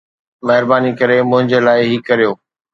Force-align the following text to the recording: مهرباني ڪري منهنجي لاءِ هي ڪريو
مهرباني 0.47 0.91
ڪري 0.99 1.17
منهنجي 1.29 1.59
لاءِ 1.65 1.79
هي 1.89 1.97
ڪريو 2.07 2.31